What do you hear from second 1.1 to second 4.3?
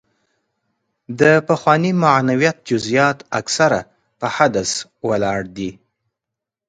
د پخواني معنویت جزیات اکثره په